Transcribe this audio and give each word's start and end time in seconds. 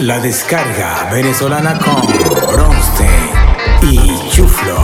La 0.00 0.18
descarga 0.18 1.10
venezolana 1.12 1.78
con 1.78 2.00
Bronstein 2.50 3.10
y 3.82 4.30
Chuflo. 4.30 4.78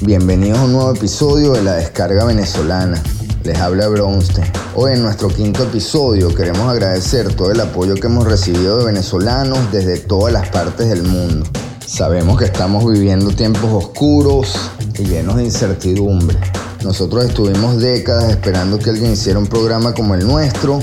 Bienvenidos 0.00 0.58
a 0.58 0.64
un 0.64 0.72
nuevo 0.72 0.92
episodio 0.92 1.52
de 1.52 1.62
la 1.62 1.74
descarga 1.74 2.24
venezolana. 2.24 3.00
Les 3.44 3.56
habla 3.60 3.86
Bronstein. 3.86 4.44
Hoy 4.74 4.94
en 4.94 5.02
nuestro 5.02 5.28
quinto 5.28 5.62
episodio 5.62 6.34
queremos 6.34 6.68
agradecer 6.68 7.32
todo 7.34 7.52
el 7.52 7.60
apoyo 7.60 7.94
que 7.94 8.08
hemos 8.08 8.24
recibido 8.24 8.78
de 8.78 8.86
venezolanos 8.86 9.70
desde 9.70 10.00
todas 10.00 10.32
las 10.32 10.48
partes 10.48 10.88
del 10.88 11.04
mundo. 11.04 11.46
Sabemos 11.86 12.40
que 12.40 12.46
estamos 12.46 12.90
viviendo 12.90 13.30
tiempos 13.30 13.70
oscuros 13.72 14.58
y 14.98 15.04
llenos 15.04 15.36
de 15.36 15.44
incertidumbre. 15.44 16.36
Nosotros 16.82 17.24
estuvimos 17.24 17.78
décadas 17.78 18.30
esperando 18.30 18.80
que 18.80 18.90
alguien 18.90 19.12
hiciera 19.12 19.38
un 19.38 19.46
programa 19.46 19.94
como 19.94 20.16
el 20.16 20.26
nuestro 20.26 20.80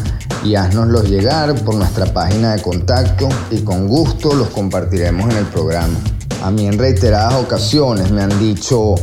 y 0.47 0.55
haznoslos 0.55 1.09
llegar 1.09 1.55
por 1.65 1.75
nuestra 1.75 2.07
página 2.07 2.55
de 2.55 2.63
contacto 2.63 3.29
y 3.51 3.63
con 3.63 3.89
gusto 3.89 4.33
los 4.33 4.49
compartiremos 4.51 5.29
en 5.31 5.39
el 5.39 5.47
programa. 5.47 5.99
A 6.45 6.53
mí 6.53 6.67
en 6.67 6.79
reiteradas 6.79 7.35
ocasiones 7.35 8.13
me 8.13 8.23
han 8.23 8.39
dicho, 8.39 8.95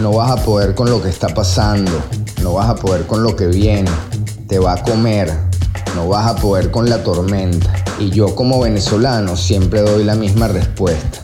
no 0.00 0.12
vas 0.12 0.30
a 0.30 0.36
poder 0.36 0.76
con 0.76 0.88
lo 0.88 1.02
que 1.02 1.08
está 1.08 1.28
pasando, 1.28 1.90
no 2.40 2.54
vas 2.54 2.70
a 2.70 2.76
poder 2.76 3.06
con 3.06 3.24
lo 3.24 3.34
que 3.34 3.46
viene, 3.46 3.90
te 4.46 4.60
va 4.60 4.74
a 4.74 4.82
comer, 4.82 5.32
no 5.96 6.06
vas 6.06 6.28
a 6.28 6.36
poder 6.36 6.70
con 6.70 6.88
la 6.88 7.02
tormenta. 7.02 7.72
Y 7.98 8.10
yo 8.10 8.36
como 8.36 8.60
venezolano 8.60 9.36
siempre 9.36 9.80
doy 9.80 10.04
la 10.04 10.14
misma 10.14 10.46
respuesta. 10.46 11.18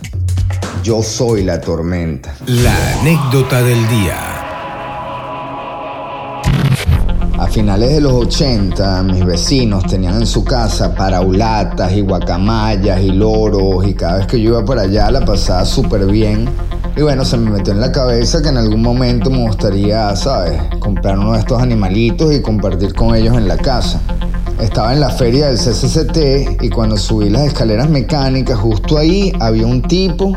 Yo 0.83 1.03
soy 1.03 1.45
la 1.45 1.61
tormenta. 1.61 2.35
La 2.47 2.75
anécdota 3.01 3.63
del 3.63 3.89
día. 3.89 4.28
A 7.49 7.51
finales 7.51 7.93
de 7.93 8.03
los 8.03 8.13
80, 8.13 9.05
mis 9.05 9.25
vecinos 9.25 9.83
tenían 9.87 10.17
en 10.17 10.27
su 10.27 10.45
casa 10.45 10.95
paraulatas 10.95 11.91
y 11.95 12.03
guacamayas 12.03 13.01
y 13.01 13.11
loros 13.11 13.87
y 13.87 13.95
cada 13.95 14.19
vez 14.19 14.27
que 14.27 14.39
yo 14.39 14.51
iba 14.51 14.65
por 14.67 14.79
allá 14.79 15.11
la 15.11 15.25
pasaba 15.25 15.65
súper 15.65 16.05
bien. 16.05 16.47
Y 16.95 17.01
bueno, 17.01 17.25
se 17.25 17.39
me 17.39 17.51
metió 17.51 17.73
en 17.73 17.81
la 17.81 17.91
cabeza 17.91 18.43
que 18.43 18.51
en 18.51 18.59
algún 18.59 18.83
momento 18.83 19.31
me 19.31 19.47
gustaría, 19.47 20.15
¿sabes?, 20.15 20.61
comprar 20.79 21.19
uno 21.19 21.33
de 21.33 21.39
estos 21.39 21.63
animalitos 21.63 22.35
y 22.35 22.43
compartir 22.43 22.93
con 22.93 23.17
ellos 23.17 23.35
en 23.39 23.49
la 23.49 23.57
casa. 23.57 23.99
Estaba 24.61 24.93
en 24.93 25.01
la 25.01 25.09
feria 25.09 25.47
del 25.47 25.57
CCCT 25.57 26.63
y 26.63 26.69
cuando 26.69 26.99
subí 26.99 27.31
las 27.31 27.47
escaleras 27.47 27.89
mecánicas, 27.89 28.59
justo 28.59 28.99
ahí 28.99 29.33
había 29.41 29.67
un 29.67 29.81
tipo 29.81 30.37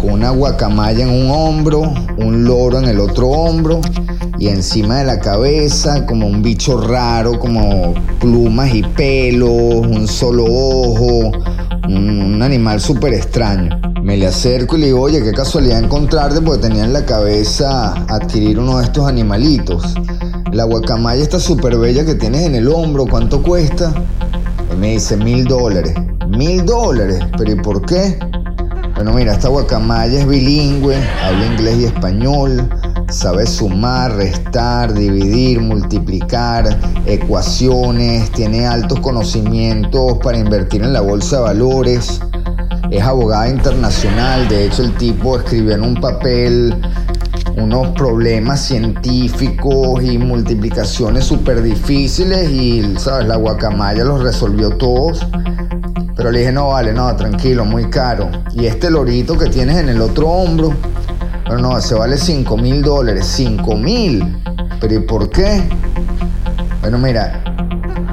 con 0.00 0.12
una 0.12 0.30
guacamaya 0.30 1.04
en 1.04 1.10
un 1.10 1.30
hombro, 1.30 1.82
un 2.16 2.44
loro 2.44 2.78
en 2.78 2.86
el 2.86 3.00
otro 3.00 3.28
hombro 3.28 3.80
y 4.38 4.48
encima 4.48 4.98
de 5.00 5.04
la 5.04 5.20
cabeza 5.20 6.06
como 6.06 6.26
un 6.26 6.42
bicho 6.42 6.80
raro, 6.80 7.38
como 7.38 7.92
plumas 8.18 8.74
y 8.74 8.82
pelos, 8.82 9.50
un 9.50 10.08
solo 10.08 10.44
ojo, 10.44 11.32
un, 11.86 12.40
animal 12.40 12.80
súper 12.80 13.12
extraño. 13.12 13.78
Me 14.02 14.16
le 14.16 14.26
acerco 14.26 14.78
y 14.78 14.80
le 14.80 14.86
digo, 14.86 15.02
oye, 15.02 15.22
qué 15.22 15.32
casualidad 15.32 15.78
encontrarte 15.84 16.40
porque 16.40 16.68
tenía 16.68 16.84
en 16.84 16.94
la 16.94 17.04
cabeza 17.04 17.92
adquirir 18.08 18.58
uno 18.58 18.78
de 18.78 18.84
estos 18.84 19.06
animalitos. 19.06 19.94
La 20.52 20.64
guacamaya 20.64 21.22
está 21.22 21.38
súper 21.38 21.76
bella 21.76 22.06
que 22.06 22.14
tienes 22.14 22.46
en 22.46 22.54
el 22.54 22.68
hombro, 22.68 23.04
¿cuánto 23.04 23.42
cuesta? 23.42 23.92
Y 24.72 24.76
me 24.76 24.92
dice, 24.92 25.18
mil 25.18 25.44
dólares. 25.44 25.92
Mil 26.28 26.64
dólares, 26.64 27.18
pero 27.36 27.52
¿y 27.52 27.56
por 27.56 27.84
qué? 27.84 28.18
Bueno, 29.00 29.14
mira, 29.14 29.32
esta 29.32 29.48
guacamaya 29.48 30.18
es 30.20 30.26
bilingüe, 30.26 30.94
habla 31.24 31.46
inglés 31.46 31.78
y 31.78 31.84
español, 31.86 32.68
sabe 33.08 33.46
sumar, 33.46 34.14
restar, 34.14 34.92
dividir, 34.92 35.58
multiplicar, 35.58 36.78
ecuaciones, 37.06 38.30
tiene 38.32 38.66
altos 38.66 39.00
conocimientos 39.00 40.18
para 40.22 40.36
invertir 40.36 40.82
en 40.82 40.92
la 40.92 41.00
bolsa 41.00 41.36
de 41.36 41.42
valores, 41.44 42.20
es 42.90 43.02
abogada 43.02 43.48
internacional, 43.48 44.46
de 44.48 44.66
hecho 44.66 44.82
el 44.82 44.94
tipo 44.96 45.38
escribió 45.38 45.76
en 45.76 45.82
un 45.82 45.94
papel 45.94 46.76
unos 47.56 47.88
problemas 47.92 48.60
científicos 48.60 50.04
y 50.04 50.18
multiplicaciones 50.18 51.24
súper 51.24 51.62
difíciles 51.62 52.50
y, 52.50 52.96
¿sabes? 52.98 53.26
La 53.26 53.36
guacamaya 53.36 54.04
los 54.04 54.22
resolvió 54.22 54.76
todos. 54.76 55.26
Pero 56.20 56.32
le 56.32 56.40
dije, 56.40 56.52
no, 56.52 56.68
vale, 56.68 56.92
no, 56.92 57.16
tranquilo, 57.16 57.64
muy 57.64 57.88
caro. 57.88 58.28
Y 58.52 58.66
este 58.66 58.90
lorito 58.90 59.38
que 59.38 59.46
tienes 59.46 59.78
en 59.78 59.88
el 59.88 60.02
otro 60.02 60.28
hombro, 60.28 60.74
pero 61.46 61.56
no, 61.56 61.78
ese 61.78 61.94
vale 61.94 62.18
5 62.18 62.58
mil 62.58 62.82
dólares. 62.82 63.24
5 63.26 63.74
mil. 63.74 64.36
Pero 64.78 64.94
¿y 64.96 64.98
por 64.98 65.30
qué? 65.30 65.62
Bueno, 66.82 66.98
mira, 66.98 67.42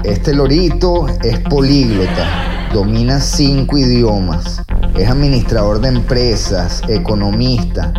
este 0.05 0.33
lorito 0.33 1.07
es 1.21 1.39
políglota, 1.49 2.69
domina 2.73 3.19
cinco 3.19 3.77
idiomas, 3.77 4.61
es 4.95 5.09
administrador 5.09 5.81
de 5.81 5.89
empresas, 5.89 6.83
economista 6.87 7.91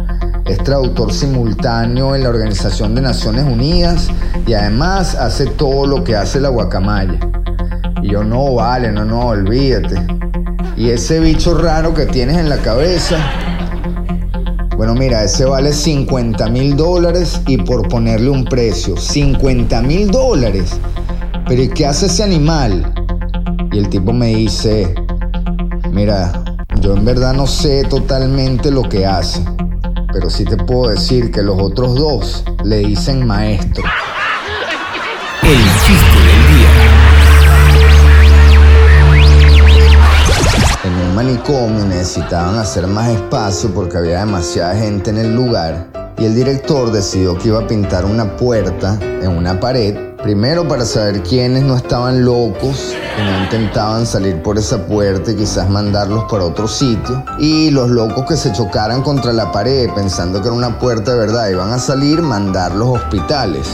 es 0.47 0.57
traductor 0.65 1.13
simultáneo 1.13 2.15
en 2.15 2.23
la 2.23 2.31
Organización 2.31 2.95
de 2.95 3.03
Naciones 3.03 3.45
Unidas 3.45 4.09
y 4.47 4.55
además 4.55 5.15
hace 5.15 5.45
todo 5.45 5.87
lo 5.87 6.03
que 6.03 6.17
hace 6.17 6.41
la 6.41 6.49
guacamaya. 6.49 7.21
Y 8.03 8.11
yo 8.11 8.25
no, 8.25 8.55
vale, 8.55 8.93
no, 8.93 9.05
no, 9.05 9.29
olvídate. 9.29 9.97
Y 10.77 10.91
ese 10.91 11.21
bicho 11.21 11.57
raro 11.59 11.95
que 11.95 12.07
tienes 12.07 12.37
en 12.37 12.49
la 12.49 12.59
cabeza, 12.59 13.17
bueno, 14.77 14.95
mira, 14.95 15.25
ese 15.25 15.45
vale 15.45 15.73
50 15.73 16.49
mil 16.51 16.77
dólares 16.77 17.41
y 17.47 17.59
por 17.59 17.89
ponerle 17.89 18.31
un 18.31 18.45
precio, 18.45 18.97
50 18.97 19.83
mil 19.83 20.11
dólares. 20.11 20.79
Pero 21.47 21.63
¿y 21.63 21.69
qué 21.69 21.87
hace 21.87 22.07
ese 22.07 22.23
animal? 22.23 22.93
Y 23.73 23.79
el 23.79 23.89
tipo 23.89 24.13
me 24.13 24.29
dice, 24.29 24.95
mira, 25.91 26.33
yo 26.81 26.97
en 26.97 27.05
verdad 27.05 27.35
no 27.35 27.47
sé 27.47 27.85
totalmente 27.85 28.71
lo 28.71 28.83
que 28.89 29.05
hace 29.05 29.43
pero 30.13 30.31
sí 30.31 30.45
te 30.45 30.57
puedo 30.57 30.91
decir 30.91 31.31
que 31.31 31.43
los 31.43 31.61
otros 31.61 31.95
dos 31.95 32.45
le 32.65 32.79
dicen 32.79 33.27
maestro. 33.27 33.85
El 35.43 35.59
chiste 35.85 36.18
manicomio 41.29 41.85
necesitaban 41.85 42.57
hacer 42.57 42.87
más 42.87 43.11
espacio 43.11 43.71
porque 43.75 43.99
había 43.99 44.21
demasiada 44.21 44.75
gente 44.75 45.11
en 45.11 45.19
el 45.19 45.35
lugar 45.35 45.91
y 46.17 46.25
el 46.25 46.35
director 46.35 46.91
decidió 46.91 47.37
que 47.37 47.49
iba 47.49 47.61
a 47.61 47.67
pintar 47.67 48.07
una 48.07 48.35
puerta 48.37 48.99
en 49.01 49.29
una 49.29 49.61
pared 49.61 50.09
Primero 50.23 50.67
para 50.67 50.85
saber 50.85 51.23
quiénes 51.23 51.63
no 51.63 51.77
estaban 51.77 52.25
locos 52.25 52.93
y 53.17 53.23
no 53.23 53.45
intentaban 53.45 54.05
salir 54.05 54.43
por 54.43 54.59
esa 54.59 54.85
puerta 54.85 55.31
y 55.31 55.37
quizás 55.37 55.71
mandarlos 55.71 56.25
para 56.29 56.45
otro 56.45 56.67
sitio. 56.67 57.25
Y 57.39 57.71
los 57.71 57.89
locos 57.89 58.27
que 58.27 58.37
se 58.37 58.53
chocaran 58.53 59.03
contra 59.03 59.33
la 59.33 59.53
pared 59.53 59.89
pensando 59.95 60.41
que 60.43 60.49
era 60.49 60.57
una 60.57 60.77
puerta 60.81 61.13
de 61.13 61.19
verdad 61.19 61.49
iban 61.49 61.73
a 61.73 61.79
salir, 61.79 62.21
mandar 62.21 62.75
los 62.75 62.99
hospitales. 62.99 63.69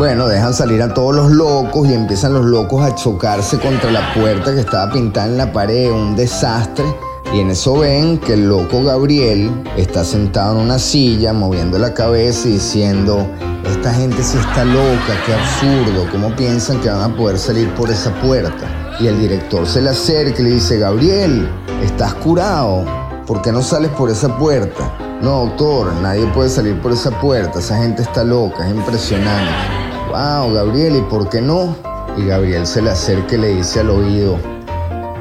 Bueno, 0.00 0.28
dejan 0.28 0.54
salir 0.54 0.80
a 0.80 0.94
todos 0.94 1.14
los 1.14 1.30
locos 1.30 1.86
y 1.86 1.92
empiezan 1.92 2.32
los 2.32 2.46
locos 2.46 2.82
a 2.82 2.94
chocarse 2.94 3.58
contra 3.58 3.90
la 3.90 4.14
puerta 4.14 4.54
que 4.54 4.60
estaba 4.60 4.90
pintada 4.90 5.26
en 5.26 5.36
la 5.36 5.52
pared, 5.52 5.92
un 5.92 6.16
desastre. 6.16 6.86
Y 7.34 7.40
en 7.40 7.50
eso 7.50 7.80
ven 7.80 8.16
que 8.16 8.32
el 8.32 8.48
loco 8.48 8.82
Gabriel 8.82 9.52
está 9.76 10.02
sentado 10.02 10.54
en 10.54 10.64
una 10.64 10.78
silla, 10.78 11.34
moviendo 11.34 11.78
la 11.78 11.92
cabeza 11.92 12.48
y 12.48 12.52
diciendo, 12.52 13.28
esta 13.70 13.92
gente 13.92 14.22
sí 14.22 14.38
está 14.38 14.64
loca, 14.64 15.20
qué 15.26 15.34
absurdo, 15.34 16.10
¿cómo 16.10 16.34
piensan 16.34 16.80
que 16.80 16.88
van 16.88 17.12
a 17.12 17.14
poder 17.14 17.38
salir 17.38 17.68
por 17.74 17.90
esa 17.90 18.10
puerta? 18.22 18.96
Y 19.00 19.06
el 19.06 19.20
director 19.20 19.66
se 19.66 19.82
le 19.82 19.90
acerca 19.90 20.40
y 20.40 20.44
le 20.44 20.50
dice, 20.52 20.78
Gabriel, 20.78 21.46
estás 21.82 22.14
curado, 22.14 22.86
¿por 23.26 23.42
qué 23.42 23.52
no 23.52 23.60
sales 23.60 23.90
por 23.90 24.08
esa 24.08 24.34
puerta? 24.38 24.96
No, 25.20 25.44
doctor, 25.44 25.92
nadie 26.00 26.24
puede 26.28 26.48
salir 26.48 26.80
por 26.80 26.90
esa 26.90 27.10
puerta, 27.20 27.58
esa 27.58 27.76
gente 27.76 28.00
está 28.00 28.24
loca, 28.24 28.66
es 28.66 28.74
impresionante. 28.74 29.79
Wow, 30.10 30.52
Gabriel, 30.52 30.96
¿y 30.96 31.02
por 31.02 31.28
qué 31.28 31.40
no? 31.40 31.76
Y 32.16 32.26
Gabriel 32.26 32.66
se 32.66 32.82
le 32.82 32.90
acerca 32.90 33.36
y 33.36 33.38
le 33.38 33.54
dice 33.54 33.78
al 33.78 33.90
oído, 33.90 34.40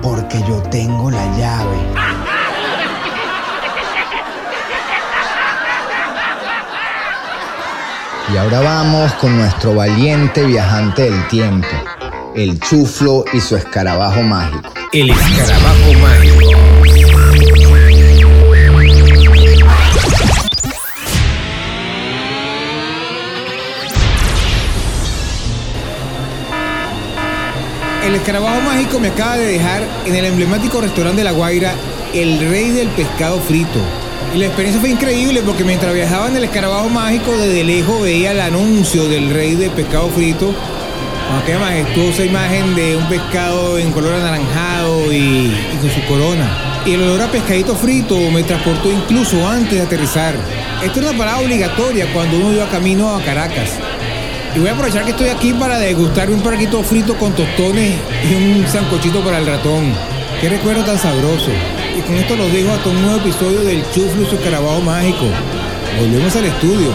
porque 0.02 0.42
yo 0.48 0.64
tengo 0.72 1.12
la 1.12 1.24
llave. 1.38 1.78
Y 8.34 8.38
ahora 8.38 8.62
vamos 8.62 9.14
con 9.14 9.38
nuestro 9.38 9.76
valiente 9.76 10.44
viajante 10.44 11.04
del 11.04 11.28
tiempo, 11.28 11.68
el 12.36 12.60
chuflo 12.60 13.26
y 13.32 13.42
su 13.42 13.58
escarabajo 13.58 14.24
mágico. 14.24 14.74
El 14.92 15.12
escarabajo 15.12 15.94
mágico. 16.02 16.49
Escarabajo 28.20 28.62
mágico 28.62 29.00
me 29.00 29.08
acaba 29.08 29.38
de 29.38 29.46
dejar 29.46 29.84
en 30.06 30.16
el 30.16 30.26
emblemático 30.26 30.82
restaurante 30.82 31.22
de 31.22 31.24
La 31.24 31.32
Guaira 31.32 31.74
el 32.14 32.40
rey 32.50 32.70
del 32.70 32.90
pescado 32.90 33.40
frito. 33.40 33.80
Y 34.34 34.38
la 34.38 34.46
experiencia 34.48 34.80
fue 34.80 34.92
increíble 34.92 35.42
porque 35.44 35.64
mientras 35.64 35.94
viajaba 35.94 36.28
en 36.28 36.36
el 36.36 36.44
escarabajo 36.44 36.90
mágico, 36.90 37.36
desde 37.38 37.64
lejos 37.64 38.02
veía 38.02 38.32
el 38.32 38.42
anuncio 38.42 39.08
del 39.08 39.30
rey 39.34 39.56
del 39.56 39.72
pescado 39.72 40.10
frito, 40.10 40.54
aquella 41.42 41.60
majestuosa 41.60 42.26
imagen 42.26 42.76
de 42.76 42.98
un 42.98 43.08
pescado 43.08 43.78
en 43.78 43.92
color 43.92 44.14
anaranjado 44.14 45.12
y, 45.12 45.52
con 45.82 45.90
su 45.90 46.06
corona. 46.06 46.84
Y 46.86 46.94
el 46.94 47.04
olor 47.04 47.22
a 47.22 47.32
pescadito 47.32 47.76
frito 47.76 48.18
me 48.32 48.44
transportó 48.44 48.92
incluso 48.92 49.48
antes 49.48 49.74
de 49.74 49.82
aterrizar. 49.82 50.36
Esta 50.84 51.00
es 51.00 51.08
una 51.08 51.18
parada 51.18 51.40
obligatoria 51.40 52.12
cuando 52.14 52.38
uno 52.38 52.54
iba 52.54 52.70
camino 52.70 53.16
a 53.16 53.22
Caracas. 53.24 53.80
Y 54.60 54.62
voy 54.62 54.72
a 54.72 54.74
aprovechar 54.74 55.06
que 55.06 55.12
estoy 55.12 55.30
aquí 55.30 55.54
para 55.54 55.80
degustar 55.80 56.30
un 56.30 56.42
parquito 56.42 56.84
frito 56.84 57.16
con 57.16 57.34
tostones 57.34 57.96
y 58.30 58.34
un 58.36 58.68
sancochito 58.68 59.24
para 59.24 59.38
el 59.38 59.46
ratón. 59.46 59.94
Qué 60.42 60.50
recuerdo 60.50 60.84
tan 60.84 61.00
sabroso. 61.00 61.50
Y 61.98 62.02
con 62.02 62.16
esto 62.16 62.36
los 62.36 62.52
dejo 62.52 62.74
hasta 62.74 62.90
un 62.90 63.02
nuevo 63.02 63.20
episodio 63.20 63.62
del 63.62 63.90
Chuflo 63.92 64.24
y 64.24 64.26
su 64.26 64.38
carabajo 64.42 64.82
mágico. 64.82 65.28
Volvemos 65.98 66.36
al 66.36 66.44
estudio. 66.44 66.92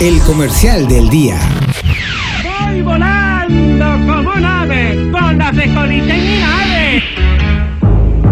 El 0.00 0.20
comercial 0.20 0.86
del 0.86 1.10
día. 1.10 1.40
Voy 2.44 2.82
volando 2.82 3.86
como 4.06 4.30
un 4.30 4.44
ave, 4.44 5.10
con 5.10 5.36
la 5.36 5.52
frescolita 5.52 6.14
en 6.14 6.22
mi 6.22 6.38
nave. 6.38 7.02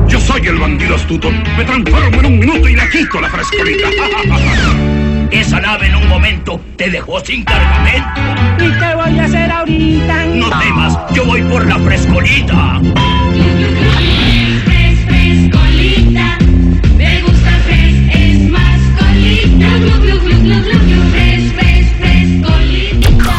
Yo 0.07 0.21
soy 0.21 0.47
el 0.47 0.57
bandido 0.57 0.95
astuto. 0.95 1.33
Me 1.33 1.65
transformo 1.65 2.21
en 2.21 2.27
un 2.27 2.39
minuto 2.39 2.69
y 2.69 2.77
le 2.77 2.89
quito 2.91 3.21
la 3.21 3.29
frescolita. 3.29 3.89
Esa 5.31 5.61
nave 5.61 5.87
en 5.89 5.97
un 5.97 6.09
momento 6.09 6.61
te 6.77 6.89
dejó 6.91 7.21
sin 7.21 7.45
cargamento. 7.45 8.21
¿Y 8.59 8.71
qué 8.71 8.95
voy 8.95 9.19
a 9.19 9.25
hacer 9.25 9.53
ahorita? 9.53 10.25
No 10.27 10.49
temas, 10.59 10.99
yo 11.13 11.25
voy 11.27 11.43
por 11.43 11.67
la 11.67 11.79
frescolita. 11.79 12.81
Fres, 14.65 14.99
frescolita, 15.07 16.39
me 16.97 17.23
gusta 17.23 17.51
fres, 17.67 17.95
es 18.15 18.51
más 18.51 18.81
colita. 18.99 19.69
Glu, 19.79 20.01
glu, 20.01 20.21
glu, 20.21 20.39
glu, 20.41 20.63
glu, 20.63 20.79
glu, 20.79 21.11
fres, 21.11 21.53
fres, 21.53 21.87
frescolita. 22.01 23.35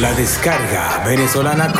La 0.00 0.12
descarga 0.14 1.02
venezolana 1.06 1.72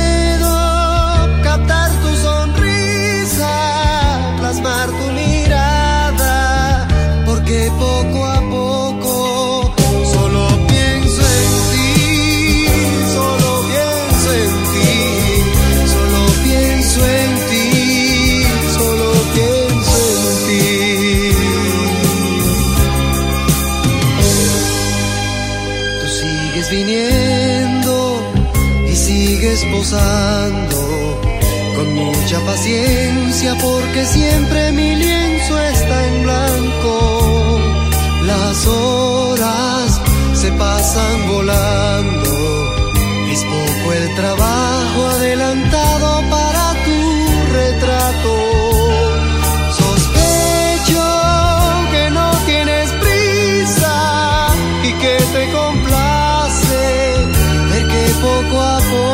paciencia 32.41 33.55
porque 33.61 34.05
siempre 34.05 34.73
mi 34.73 34.95
lienzo 34.97 35.59
está 35.59 36.07
en 36.07 36.23
blanco. 36.23 37.61
Las 38.23 38.67
horas 38.67 40.01
se 40.33 40.51
pasan 40.53 41.29
volando, 41.29 42.75
es 43.31 43.45
poco 43.45 43.93
el 43.93 44.15
trabajo 44.15 45.07
adelantado 45.17 46.23
para 46.31 46.75
tu 46.85 47.01
retrato. 47.53 48.33
Sospecho 49.81 51.05
que 51.93 52.11
no 52.11 52.31
tienes 52.47 52.91
prisa 52.93 54.49
y 54.83 54.93
que 54.93 55.17
te 55.35 55.53
complace 55.53 56.77
ver 57.71 57.89
que 57.89 58.05
poco 58.21 58.61
a 58.61 58.79
poco 58.79 59.14